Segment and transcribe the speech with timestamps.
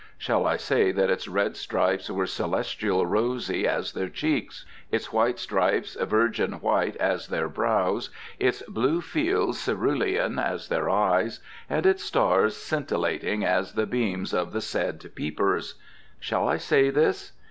[0.17, 5.37] Shall I say that its red stripes were celestial rosy as their cheeks, its white
[5.37, 8.09] stripes virgin white as their brows,
[8.39, 14.53] its blue field cerulean as their eyes, and its stars scintillating as the beams of
[14.53, 15.75] the said peepers?
[16.19, 17.33] Shall I say this?